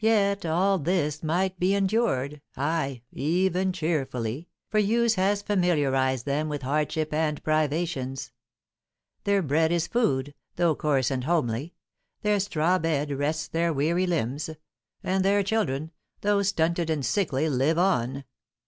Yet 0.00 0.44
all 0.44 0.80
this 0.80 1.22
might 1.22 1.56
be 1.60 1.76
endured, 1.76 2.40
aye, 2.56 3.02
even 3.12 3.72
cheerfully, 3.72 4.48
for 4.68 4.80
use 4.80 5.14
has 5.14 5.42
familiarised 5.42 6.26
them 6.26 6.48
with 6.48 6.62
hardships 6.62 7.12
and 7.12 7.40
privations; 7.44 8.32
their 9.22 9.42
bread 9.42 9.70
is 9.70 9.86
food, 9.86 10.34
though 10.56 10.74
coarse 10.74 11.08
and 11.08 11.22
homely, 11.22 11.72
their 12.22 12.40
straw 12.40 12.80
bed 12.80 13.12
rests 13.12 13.46
their 13.46 13.72
weary 13.72 14.08
limbs, 14.08 14.50
and 15.04 15.24
their 15.24 15.44
children, 15.44 15.92
though 16.22 16.42
stunted 16.42 16.90
and 16.90 17.06
sickly, 17.06 17.48
live 17.48 17.78
on. 17.78 18.24